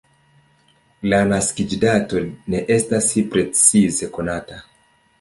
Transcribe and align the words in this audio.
La 1.11 1.19
naskiĝdato 1.33 2.23
ne 2.55 2.65
estas 2.79 3.13
precize 3.37 4.15
konata. 4.21 4.63